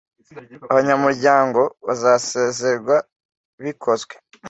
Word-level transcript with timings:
Abanyamuryango 0.71 1.61
bazasezererwa 1.87 2.95
bikozwe 3.63 4.13